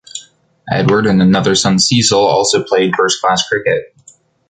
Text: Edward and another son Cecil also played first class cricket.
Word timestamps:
Edward 0.71 1.05
and 1.05 1.21
another 1.21 1.53
son 1.53 1.77
Cecil 1.77 2.17
also 2.17 2.63
played 2.63 2.95
first 2.95 3.21
class 3.21 3.47
cricket. 3.47 3.95